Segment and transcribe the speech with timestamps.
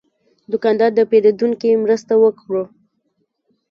[0.51, 2.63] دوکاندار د پیرودونکي مرسته وکړه.